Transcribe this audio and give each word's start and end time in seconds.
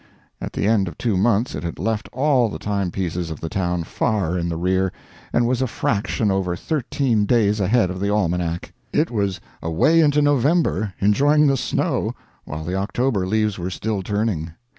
At 0.41 0.53
the 0.53 0.65
end 0.65 0.87
of 0.87 0.97
two 0.97 1.15
months 1.15 1.53
it 1.53 1.61
had 1.63 1.77
left 1.77 2.09
all 2.11 2.49
the 2.49 2.57
timepieces 2.57 3.29
of 3.29 3.39
the 3.39 3.49
town 3.49 3.83
far 3.83 4.35
in 4.35 4.49
the 4.49 4.57
rear, 4.57 4.91
and 5.31 5.45
was 5.45 5.61
a 5.61 5.67
fraction 5.67 6.31
over 6.31 6.55
thirteen 6.55 7.27
days 7.27 7.59
ahead 7.59 7.91
of 7.91 7.99
the 7.99 8.09
almanac. 8.11 8.73
It 8.91 9.11
was 9.11 9.39
away 9.61 9.99
into 10.01 10.19
November 10.23 10.91
enjoying 10.99 11.45
the 11.45 11.55
snow, 11.55 12.15
while 12.45 12.63
the 12.63 12.73
October 12.73 13.27
leaves 13.27 13.59
were 13.59 13.69
still 13.69 14.01
turning. 14.01 14.51